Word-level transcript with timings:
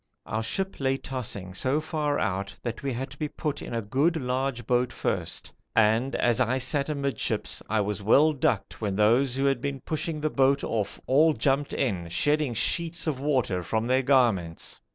Our 0.25 0.41
ship 0.41 0.79
lay 0.79 0.97
tossing 0.97 1.53
so 1.53 1.79
far 1.79 2.17
out 2.17 2.57
that 2.63 2.81
we 2.81 2.91
had 2.91 3.11
to 3.11 3.19
be 3.19 3.27
put 3.27 3.61
in 3.61 3.71
a 3.71 3.83
good 3.83 4.15
large 4.17 4.65
boat 4.65 4.91
first 4.91 5.53
and 5.75 6.15
as 6.15 6.39
I 6.41 6.57
sat 6.57 6.89
amidships 6.89 7.61
I 7.69 7.81
was 7.81 8.01
well 8.01 8.33
ducked 8.33 8.81
when 8.81 8.95
those 8.95 9.35
who 9.35 9.45
had 9.45 9.61
been 9.61 9.79
pushing 9.81 10.19
the 10.19 10.31
boat 10.31 10.63
off 10.63 10.99
all 11.05 11.33
jumped 11.33 11.71
in, 11.73 12.09
shedding 12.09 12.55
sheets 12.55 13.05
of 13.05 13.19
water 13.19 13.61
from 13.61 13.85
their 13.85 14.01
garments. 14.01 14.79